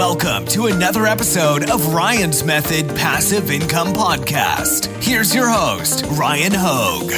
[0.00, 4.86] Welcome to another episode of Ryan's Method Passive Income Podcast.
[5.04, 7.10] Here's your host, Ryan Hogue.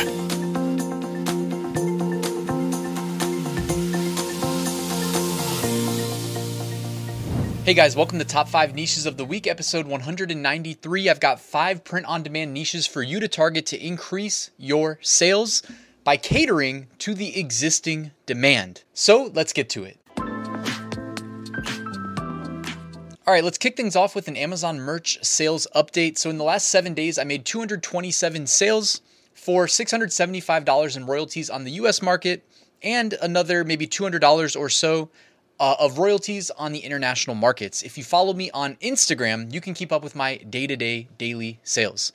[7.65, 11.09] Hey guys, welcome to Top 5 Niches of the Week, episode 193.
[11.09, 15.63] I've got five print on demand niches for you to target to increase your sales
[16.03, 18.83] by catering to the existing demand.
[18.93, 20.02] So let's get to it.
[23.25, 26.19] All right, let's kick things off with an Amazon merch sales update.
[26.19, 29.01] So, in the last seven days, I made 227 sales
[29.33, 32.45] for $675 in royalties on the US market
[32.83, 35.09] and another maybe $200 or so
[35.61, 37.85] uh, of royalties on the international markets.
[37.85, 41.07] If you follow me on Instagram, you can keep up with my day to day
[41.17, 42.13] daily sales.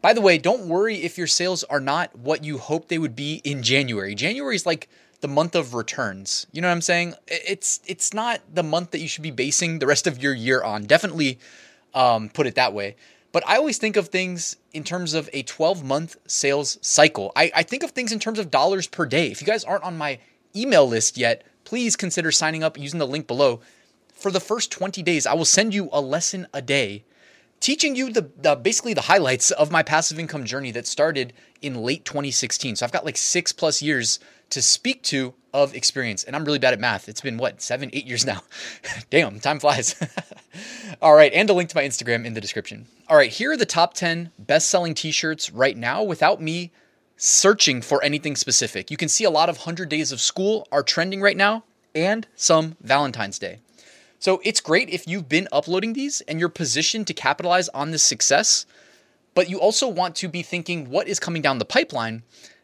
[0.00, 3.14] By the way, don't worry if your sales are not what you hope they would
[3.14, 4.14] be in January.
[4.14, 4.88] January is like
[5.20, 6.46] the month of returns.
[6.52, 7.14] You know what I'm saying?
[7.26, 10.62] It's it's not the month that you should be basing the rest of your year
[10.62, 10.84] on.
[10.84, 11.38] Definitely
[11.94, 12.96] um, put it that way.
[13.32, 17.32] But I always think of things in terms of a 12 month sales cycle.
[17.36, 19.30] I, I think of things in terms of dollars per day.
[19.30, 20.18] If you guys aren't on my
[20.54, 23.60] email list yet, please consider signing up using the link below.
[24.14, 27.04] For the first 20 days, I will send you a lesson a day
[27.60, 31.74] teaching you the, the, basically the highlights of my passive income journey that started in
[31.74, 32.76] late 2016.
[32.76, 34.18] So I've got like six plus years
[34.50, 36.22] to speak to of experience.
[36.24, 37.08] And I'm really bad at math.
[37.08, 38.42] It's been what, seven, eight years now.
[39.10, 39.96] Damn, time flies.
[41.02, 42.86] All right, and a link to my Instagram in the description.
[43.08, 46.72] All right, here are the top 10 best selling t shirts right now without me
[47.16, 48.90] searching for anything specific.
[48.90, 52.26] You can see a lot of 100 Days of School are trending right now and
[52.34, 53.60] some Valentine's Day.
[54.18, 58.02] So it's great if you've been uploading these and you're positioned to capitalize on this
[58.02, 58.66] success,
[59.34, 62.22] but you also want to be thinking what is coming down the pipeline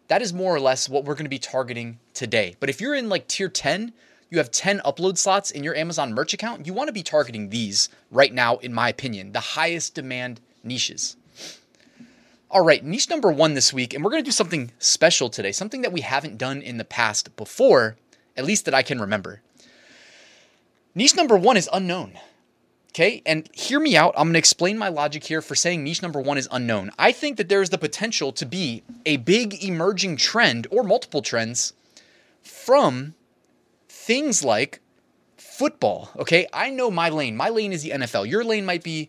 [0.09, 2.57] that is more or less what we're going to be targeting today.
[2.61, 3.93] But if you're in like tier 10,
[4.31, 7.51] you have 10 upload slots in your Amazon merch account, you want to be targeting
[7.51, 11.17] these right now, in my opinion, the highest demand niches.
[12.51, 15.53] All right, niche number one this week, and we're going to do something special today,
[15.53, 17.97] something that we haven't done in the past before,
[18.37, 19.41] at least that I can remember.
[20.95, 22.19] Niche number one is unknown.
[22.93, 24.13] Okay, and hear me out.
[24.19, 26.91] I'm going to explain my logic here for saying niche number one is unknown.
[26.99, 31.23] I think that there is the potential to be a big emerging trend or multiple
[31.23, 31.73] trends
[32.43, 33.15] from
[33.89, 34.81] things like
[35.39, 36.11] football.
[36.19, 37.35] Okay, I know my lane.
[37.35, 38.29] My lane is the NFL.
[38.29, 39.09] Your lane might be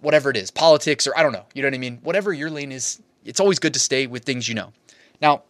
[0.00, 1.46] whatever it is, politics, or I don't know.
[1.52, 1.98] You know what I mean?
[2.04, 4.72] Whatever your lane is, it's always good to stay with things you know.
[5.20, 5.42] Now,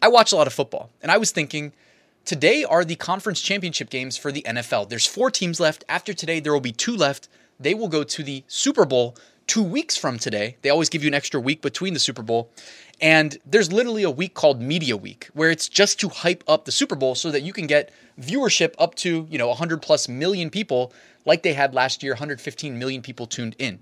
[0.00, 1.74] I watch a lot of football, and I was thinking,
[2.24, 4.88] Today are the conference championship games for the NFL.
[4.88, 5.84] There's four teams left.
[5.90, 7.28] After today, there will be two left.
[7.60, 9.14] They will go to the Super Bowl
[9.46, 10.56] two weeks from today.
[10.62, 12.50] They always give you an extra week between the Super Bowl.
[12.98, 16.72] And there's literally a week called Media Week where it's just to hype up the
[16.72, 20.48] Super Bowl so that you can get viewership up to, you know, 100 plus million
[20.48, 20.94] people
[21.26, 23.80] like they had last year, 115 million people tuned in.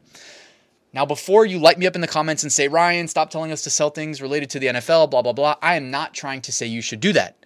[0.92, 3.62] Now, before you light me up in the comments and say, Ryan, stop telling us
[3.62, 6.53] to sell things related to the NFL, blah, blah, blah, I am not trying to
[6.53, 7.36] say you should do that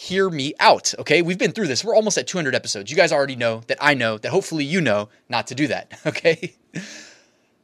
[0.00, 0.94] hear me out.
[0.98, 1.20] Okay.
[1.20, 1.84] We've been through this.
[1.84, 2.90] We're almost at 200 episodes.
[2.90, 5.92] You guys already know that I know that hopefully you know not to do that.
[6.06, 6.56] Okay.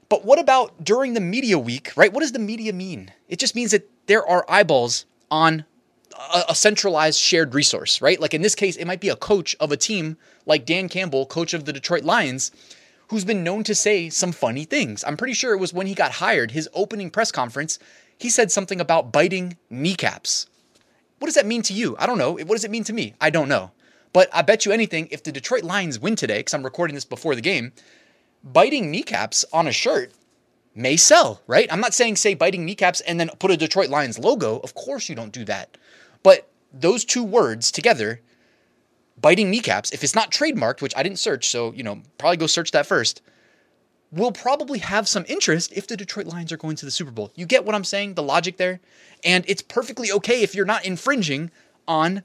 [0.08, 2.12] But what about during the media week, right?
[2.12, 3.10] What does the media mean?
[3.28, 5.64] It just means that there are eyeballs on
[6.14, 8.20] a, a, centralized shared resource, right?
[8.20, 11.26] Like in this case, it might be a coach of a team like Dan Campbell,
[11.26, 12.52] coach of the Detroit Lions,
[13.08, 15.02] who's been known to say some funny things.
[15.02, 17.80] I'm pretty sure it was when he got hired, his opening press conference,
[18.18, 20.46] he said something about biting kneecaps.
[21.18, 21.96] What does that mean to you?
[21.98, 22.32] I don't know.
[22.32, 23.14] What does it mean to me?
[23.20, 23.70] I don't know.
[24.12, 27.04] But I bet you anything, if the Detroit Lions win today, because I'm recording this
[27.04, 27.72] before the game,
[28.42, 30.12] biting kneecaps on a shirt
[30.74, 31.70] may sell, right?
[31.72, 34.58] I'm not saying say biting kneecaps and then put a Detroit Lions logo.
[34.58, 35.76] Of course you don't do that.
[36.22, 38.20] But those two words together,
[39.20, 42.46] biting kneecaps, if it's not trademarked, which I didn't search, so you know, probably go
[42.46, 43.22] search that first
[44.12, 47.32] will probably have some interest if the Detroit Lions are going to the Super Bowl.
[47.34, 48.14] You get what I'm saying?
[48.14, 48.80] The logic there?
[49.24, 51.50] And it's perfectly okay if you're not infringing
[51.88, 52.22] on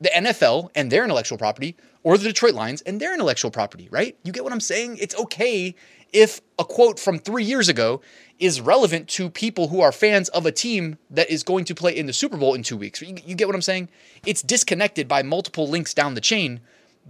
[0.00, 4.16] the NFL and their intellectual property or the Detroit Lions and their intellectual property, right?
[4.22, 4.98] You get what I'm saying?
[5.00, 5.74] It's okay
[6.12, 8.00] if a quote from three years ago
[8.38, 11.96] is relevant to people who are fans of a team that is going to play
[11.96, 13.00] in the Super Bowl in two weeks.
[13.02, 13.88] You, you get what I'm saying?
[14.24, 16.60] It's disconnected by multiple links down the chain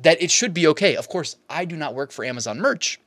[0.02, 0.96] that it should be okay.
[0.96, 2.98] Of course, I do not work for Amazon merch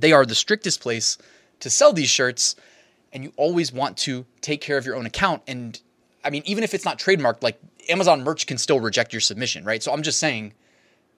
[0.00, 1.18] they are the strictest place
[1.60, 2.56] to sell these shirts,
[3.12, 5.42] and you always want to take care of your own account.
[5.46, 5.80] And
[6.24, 9.64] I mean, even if it's not trademarked, like Amazon merch can still reject your submission,
[9.64, 9.82] right?
[9.82, 10.54] So I'm just saying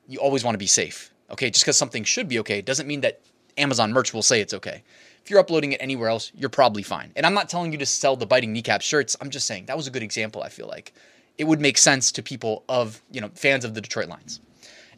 [0.08, 1.10] you always want to be safe.
[1.30, 3.20] Okay, just because something should be okay doesn't mean that
[3.56, 4.82] Amazon merch will say it's okay.
[5.24, 7.12] If you're uploading it anywhere else, you're probably fine.
[7.14, 9.16] And I'm not telling you to sell the biting kneecap shirts.
[9.20, 10.92] I'm just saying that was a good example, I feel like.
[11.38, 14.40] It would make sense to people of, you know, fans of the Detroit Lions.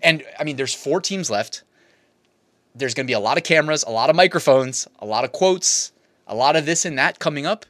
[0.02, 1.62] And I mean, there's four teams left.
[2.75, 5.32] There's going to be a lot of cameras, a lot of microphones, a lot of
[5.32, 5.93] quotes,
[6.26, 7.67] a lot of this and that coming up.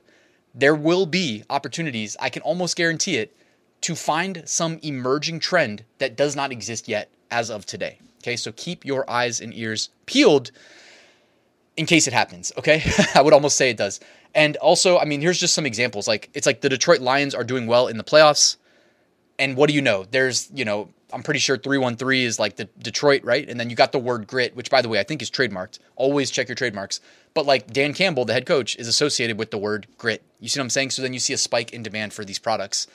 [0.55, 3.37] There will be opportunities, I can almost guarantee it,
[3.83, 7.99] to find some emerging trend that does not exist yet as of today.
[8.23, 10.51] Okay, so keep your eyes and ears peeled
[11.77, 12.53] in case it happens.
[12.57, 12.83] Okay,
[13.15, 14.01] I would almost say it does.
[14.35, 16.09] And also, I mean, here's just some examples.
[16.09, 18.57] Like, it's like the Detroit Lions are doing well in the playoffs.
[19.39, 20.07] And what do you know?
[20.11, 23.49] There's, you know, I'm pretty sure 313 is like the Detroit, right?
[23.49, 25.79] And then you got the word grit, which by the way, I think is trademarked.
[25.95, 27.01] Always check your trademarks.
[27.35, 30.23] But like Dan Campbell, the head coach, is associated with the word grit.
[30.41, 30.91] You see what I'm saying?
[30.91, 32.89] So then you see a spike in demand for these products.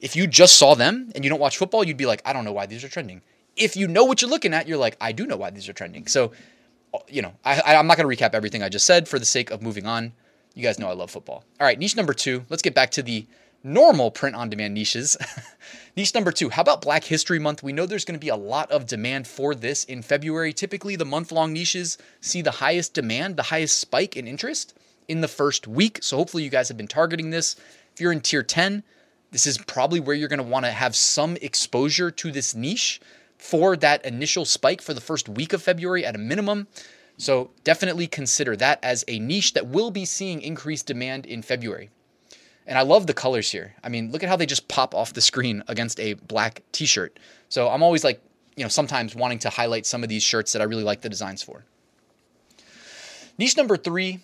[0.00, 2.44] If you just saw them and you don't watch football, you'd be like, I don't
[2.44, 3.22] know why these are trending.
[3.56, 5.72] If you know what you're looking at, you're like, I do know why these are
[5.72, 6.06] trending.
[6.06, 6.32] So,
[7.08, 9.50] you know, I, I'm not going to recap everything I just said for the sake
[9.50, 10.12] of moving on.
[10.54, 11.44] You guys know I love football.
[11.60, 12.44] All right, niche number two.
[12.48, 13.26] Let's get back to the
[13.64, 15.16] normal print on demand niches.
[15.96, 17.62] Niche number two, how about Black History Month?
[17.62, 20.52] We know there's going to be a lot of demand for this in February.
[20.52, 24.74] Typically, the month long niches see the highest demand, the highest spike in interest
[25.08, 25.98] in the first week.
[26.02, 27.56] So, hopefully, you guys have been targeting this.
[27.94, 28.82] If you're in tier 10,
[29.30, 33.00] this is probably where you're going to want to have some exposure to this niche
[33.38, 36.66] for that initial spike for the first week of February at a minimum.
[37.16, 41.90] So, definitely consider that as a niche that will be seeing increased demand in February.
[42.66, 43.74] And I love the colors here.
[43.82, 47.18] I mean, look at how they just pop off the screen against a black t-shirt.
[47.48, 48.22] So I'm always like,
[48.56, 51.08] you know, sometimes wanting to highlight some of these shirts that I really like the
[51.08, 51.64] designs for.
[53.36, 54.20] Niche number three.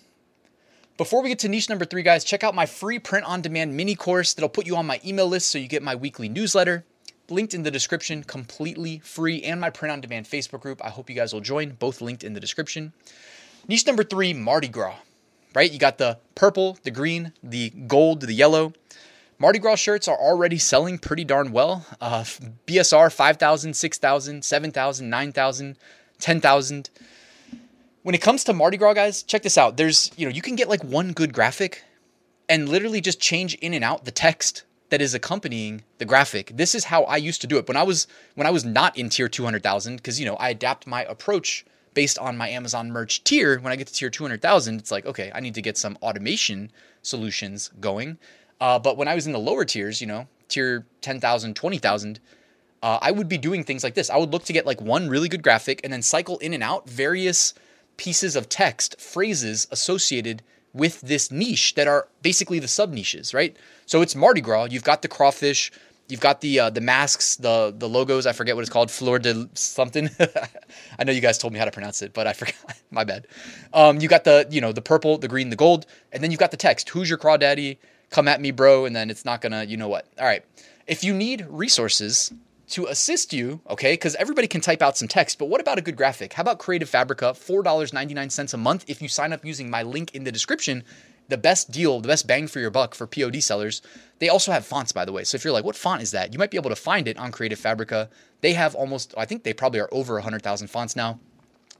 [0.97, 3.75] Before we get to niche number three, guys, check out my free print on demand
[3.75, 6.85] mini course that'll put you on my email list so you get my weekly newsletter.
[7.29, 10.83] Linked in the description, completely free, and my print on demand Facebook group.
[10.83, 12.93] I hope you guys will join, both linked in the description.
[13.67, 14.97] Niche number three Mardi Gras
[15.53, 15.71] right?
[15.71, 18.73] You got the purple, the green, the gold, the yellow.
[19.39, 21.85] Mardi Gras shirts are already selling pretty darn well.
[21.99, 22.23] Uh,
[22.67, 25.77] BSR 5,000, 6,000, 7,000, 9,000,
[26.19, 26.89] 10,000.
[28.03, 29.77] When it comes to Mardi Gras, guys, check this out.
[29.77, 31.83] There's, you know, you can get like one good graphic
[32.47, 36.51] and literally just change in and out the text that is accompanying the graphic.
[36.53, 38.95] This is how I used to do it when I was when I was not
[38.97, 43.23] in tier 200,000 because you know, I adapt my approach based on my Amazon merch
[43.23, 45.97] tier, when I get to tier 200,000, it's like, okay, I need to get some
[46.01, 46.71] automation
[47.01, 48.17] solutions going.
[48.59, 52.19] Uh, but when I was in the lower tiers, you know, tier 10,000, 20,000,
[52.83, 54.09] uh, I would be doing things like this.
[54.09, 56.63] I would look to get like one really good graphic and then cycle in and
[56.63, 57.53] out various
[57.97, 60.41] pieces of text, phrases associated
[60.73, 63.55] with this niche that are basically the sub niches, right?
[63.85, 64.67] So it's Mardi Gras.
[64.71, 65.71] You've got the crawfish,
[66.11, 68.25] You've got the uh, the masks, the the logos.
[68.27, 70.09] I forget what it's called, Fleur de something.
[70.99, 72.55] I know you guys told me how to pronounce it, but I forgot.
[72.91, 73.27] My bad.
[73.73, 76.39] Um, you got the you know the purple, the green, the gold, and then you've
[76.39, 76.89] got the text.
[76.89, 77.77] Who's your crawdaddy?
[78.11, 78.85] Come at me, bro.
[78.85, 80.05] And then it's not gonna, you know what?
[80.19, 80.43] All right.
[80.85, 82.33] If you need resources
[82.69, 85.81] to assist you, okay, because everybody can type out some text, but what about a
[85.81, 86.33] good graphic?
[86.33, 90.23] How about Creative Fabrica, $4.99 a month if you sign up using my link in
[90.23, 90.83] the description
[91.31, 93.81] the best deal, the best bang for your buck for POD sellers.
[94.19, 95.23] They also have fonts, by the way.
[95.23, 96.33] So if you're like, what font is that?
[96.33, 98.09] You might be able to find it on Creative Fabrica.
[98.41, 101.19] They have almost, I think they probably are over 100,000 fonts now.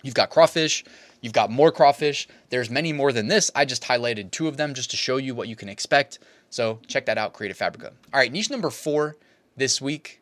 [0.03, 0.83] You've got crawfish,
[1.19, 2.27] you've got more crawfish.
[2.49, 3.51] There's many more than this.
[3.53, 6.17] I just highlighted two of them just to show you what you can expect.
[6.49, 7.91] So check that out, Creative Fabrica.
[8.13, 9.17] All right, niche number four
[9.57, 10.21] this week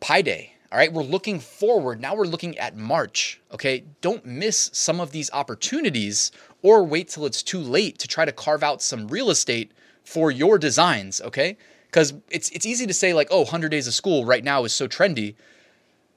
[0.00, 0.55] Pi Day.
[0.72, 2.00] All right, we're looking forward.
[2.00, 3.40] Now we're looking at March.
[3.52, 6.32] Okay, don't miss some of these opportunities
[6.62, 9.70] or wait till it's too late to try to carve out some real estate
[10.02, 11.56] for your designs, okay?
[11.86, 14.72] Because it's it's easy to say like, oh, 100 days of school right now is
[14.72, 15.36] so trendy.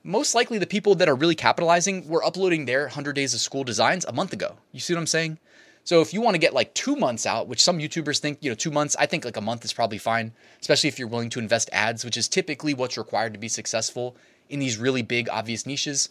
[0.04, 3.64] Most likely the people that are really capitalizing were uploading their 100 days of school
[3.64, 4.56] designs a month ago.
[4.72, 5.38] You see what I'm saying?
[5.84, 8.50] So if you want to get like 2 months out, which some YouTubers think, you
[8.50, 11.30] know, 2 months, I think like a month is probably fine, especially if you're willing
[11.32, 14.16] to invest ads, which is typically what's required to be successful
[14.50, 16.10] in these really big obvious niches.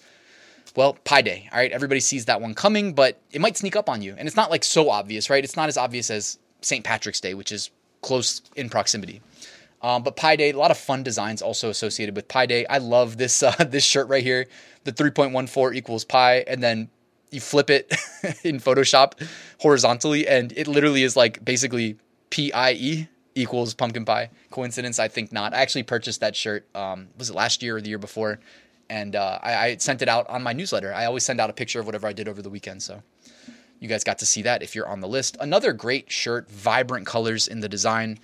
[0.77, 1.73] Well, Pi Day, all right?
[1.73, 4.15] Everybody sees that one coming, but it might sneak up on you.
[4.17, 5.43] And it's not like so obvious, right?
[5.43, 6.85] It's not as obvious as St.
[6.85, 7.71] Patrick's Day, which is
[8.03, 9.21] close in proximity.
[9.83, 12.67] Um, but Pi Day, a lot of fun designs also associated with Pi Day.
[12.67, 14.47] I love this uh, this shirt right here,
[14.85, 16.91] the 3.14 equals pi, and then
[17.31, 17.91] you flip it
[18.45, 19.21] in Photoshop
[19.59, 21.97] horizontally, and it literally is like basically
[22.31, 24.31] P I E equals pumpkin pie.
[24.51, 24.99] Coincidence?
[24.99, 25.55] I think not.
[25.55, 26.67] I actually purchased that shirt.
[26.75, 28.41] Um, was it last year or the year before?
[28.91, 30.93] and uh, I, I, sent it out on my newsletter.
[30.95, 33.03] I always send out a picture of whatever I did over the weekend, so
[33.81, 35.37] you guys got to see that if you're on the list.
[35.41, 38.19] Another great shirt, vibrant colors in the design.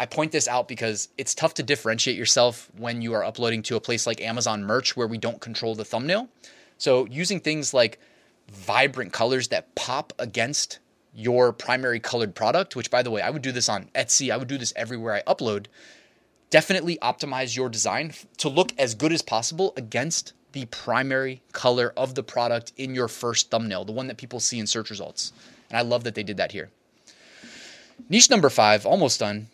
[0.00, 3.76] I point this out because it's tough to differentiate yourself when you are uploading to
[3.76, 6.28] a place like Amazon Merch where we don't control the thumbnail.
[6.78, 7.98] So using things like
[8.50, 10.78] vibrant colors that pop against
[11.18, 14.36] your primary colored product, which by the way, I would do this on Etsy, I
[14.36, 15.66] would do this everywhere I upload
[16.50, 22.14] definitely optimize your design to look as good as possible against the primary color of
[22.14, 25.32] the product in your first thumbnail, the one that people see in search results.
[25.68, 26.70] And I love that they did that here.
[28.08, 29.48] Niche number five, almost done.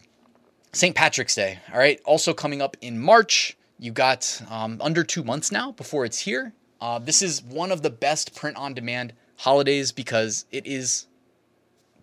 [0.72, 0.94] St.
[0.94, 1.58] Patrick's Day.
[1.72, 2.00] All right.
[2.04, 3.56] Also coming up in March.
[3.78, 6.52] You got um, under two months now before it's here.
[6.80, 11.06] Uh, this is one of the best print on demand holidays because it is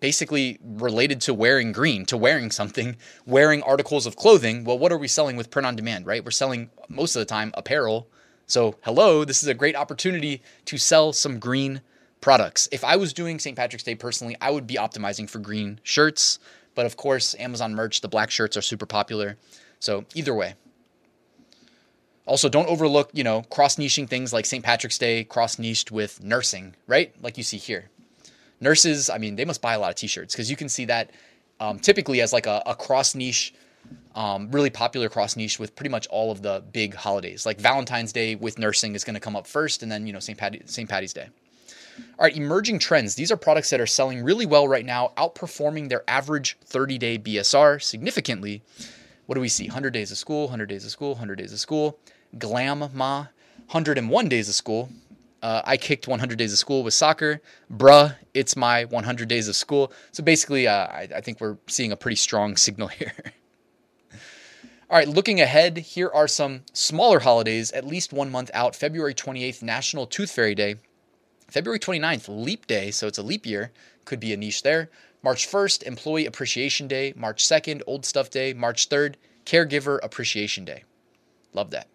[0.02, 4.64] basically related to wearing green, to wearing something, wearing articles of clothing.
[4.64, 6.24] Well, what are we selling with print on demand, right?
[6.24, 8.08] We're selling most of the time apparel.
[8.48, 11.82] So, hello, this is a great opportunity to sell some green
[12.20, 12.68] products.
[12.72, 13.56] If I was doing St.
[13.56, 16.40] Patrick's Day personally, I would be optimizing for green shirts.
[16.74, 19.36] But of course, Amazon merch, the black shirts are super popular.
[19.78, 20.54] So, either way,
[22.26, 24.64] also, don't overlook, you know, cross niching things like St.
[24.64, 27.14] Patrick's Day cross niched with nursing, right?
[27.22, 27.91] Like you see here.
[28.62, 31.10] Nurses, I mean, they must buy a lot of t-shirts because you can see that
[31.60, 33.54] um, typically as like a, a cross niche,
[34.14, 37.44] um, really popular cross niche with pretty much all of the big holidays.
[37.44, 40.20] Like Valentine's Day with nursing is going to come up first, and then you know
[40.20, 40.38] St.
[40.66, 40.88] St.
[40.88, 41.28] Patty's Day.
[42.18, 43.14] All right, emerging trends.
[43.14, 47.82] These are products that are selling really well right now, outperforming their average 30-day BSR
[47.82, 48.62] significantly.
[49.26, 49.66] What do we see?
[49.66, 51.98] 100 days of school, 100 days of school, 100 days of school.
[52.38, 53.26] Glam Ma,
[53.68, 54.88] 101 days of school.
[55.42, 57.40] Uh, I kicked 100 days of school with soccer.
[57.70, 59.92] Bruh, it's my 100 days of school.
[60.12, 63.12] So basically, uh, I, I think we're seeing a pretty strong signal here.
[64.88, 68.76] All right, looking ahead, here are some smaller holidays, at least one month out.
[68.76, 70.76] February 28th, National Tooth Fairy Day.
[71.48, 73.72] February 29th, Leap Day, so it's a leap year.
[74.04, 74.90] Could be a niche there.
[75.22, 77.14] March 1st, Employee Appreciation Day.
[77.16, 78.52] March 2nd, Old Stuff Day.
[78.52, 79.14] March 3rd,
[79.46, 80.84] Caregiver Appreciation Day.
[81.54, 81.88] Love that.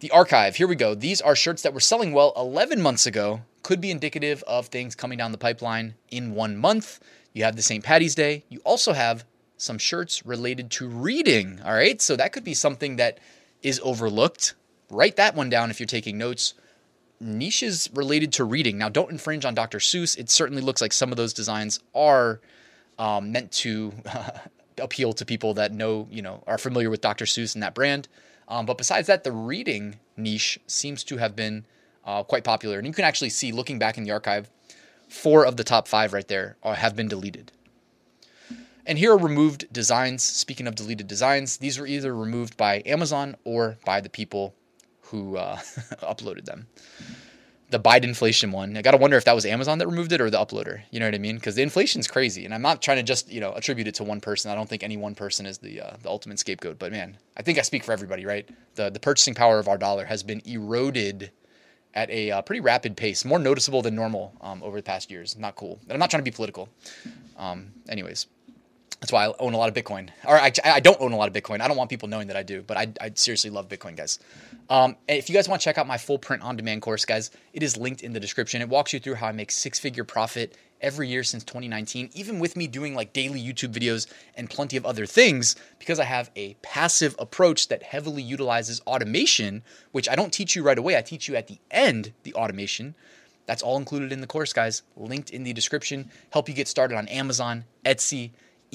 [0.00, 0.94] The archive, here we go.
[0.94, 4.94] These are shirts that were selling well 11 months ago, could be indicative of things
[4.94, 7.00] coming down the pipeline in one month.
[7.32, 7.82] You have the St.
[7.82, 8.44] Patty's Day.
[8.50, 9.24] You also have
[9.56, 11.60] some shirts related to reading.
[11.64, 12.00] All right.
[12.02, 13.18] So that could be something that
[13.62, 14.54] is overlooked.
[14.90, 16.52] Write that one down if you're taking notes.
[17.18, 18.76] Niches related to reading.
[18.76, 19.78] Now, don't infringe on Dr.
[19.78, 20.18] Seuss.
[20.18, 22.42] It certainly looks like some of those designs are
[22.98, 23.94] um, meant to
[24.78, 27.24] appeal to people that know, you know, are familiar with Dr.
[27.24, 28.08] Seuss and that brand.
[28.48, 31.66] Um, but besides that, the reading niche seems to have been
[32.04, 32.78] uh, quite popular.
[32.78, 34.50] And you can actually see, looking back in the archive,
[35.08, 37.52] four of the top five right there are, have been deleted.
[38.86, 40.22] And here are removed designs.
[40.22, 44.54] Speaking of deleted designs, these were either removed by Amazon or by the people
[45.00, 45.56] who uh,
[46.02, 46.68] uploaded them
[47.70, 48.76] the Biden inflation one.
[48.76, 50.82] I got to wonder if that was Amazon that removed it or the uploader.
[50.90, 51.36] You know what I mean?
[51.36, 54.04] Because the inflation's crazy, and I'm not trying to just you know attribute it to
[54.04, 54.50] one person.
[54.50, 56.78] I don't think any one person is the uh, the ultimate scapegoat.
[56.78, 58.48] But man, I think I speak for everybody, right?
[58.76, 61.32] The the purchasing power of our dollar has been eroded
[61.94, 65.36] at a uh, pretty rapid pace, more noticeable than normal um, over the past years.
[65.36, 65.80] Not cool.
[65.84, 66.68] And I'm not trying to be political.
[67.38, 68.26] Um, anyways,
[69.00, 70.08] that's why I own a lot of Bitcoin.
[70.26, 71.60] Or I, I don't own a lot of Bitcoin.
[71.60, 74.18] I don't want people knowing that I do, but I, I seriously love Bitcoin, guys.
[74.70, 77.30] Um, if you guys want to check out my full print on demand course, guys,
[77.52, 78.62] it is linked in the description.
[78.62, 82.38] It walks you through how I make six figure profit every year since 2019, even
[82.38, 86.30] with me doing like daily YouTube videos and plenty of other things, because I have
[86.36, 89.62] a passive approach that heavily utilizes automation,
[89.92, 90.96] which I don't teach you right away.
[90.96, 92.94] I teach you at the end the automation.
[93.46, 94.82] That's all included in the course, guys.
[94.96, 96.10] Linked in the description.
[96.30, 98.32] Help you get started on Amazon, Etsy,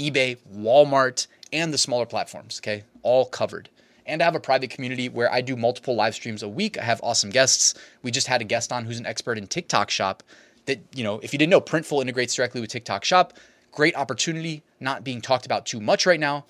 [0.09, 2.59] eBay, Walmart, and the smaller platforms.
[2.61, 3.69] Okay, all covered.
[4.05, 6.77] And I have a private community where I do multiple live streams a week.
[6.77, 7.75] I have awesome guests.
[8.01, 10.23] We just had a guest on who's an expert in TikTok Shop.
[10.65, 13.33] That you know, if you didn't know, Printful integrates directly with TikTok Shop.
[13.71, 16.45] Great opportunity, not being talked about too much right now.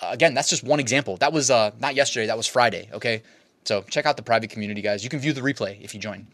[0.00, 1.16] Uh, again, that's just one example.
[1.18, 2.26] That was uh, not yesterday.
[2.26, 2.88] That was Friday.
[2.92, 3.22] Okay,
[3.64, 5.04] so check out the private community, guys.
[5.04, 6.26] You can view the replay if you join.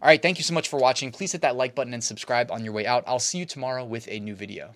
[0.00, 1.10] All right, thank you so much for watching.
[1.10, 3.02] Please hit that like button and subscribe on your way out.
[3.06, 4.74] I'll see you tomorrow with a new video.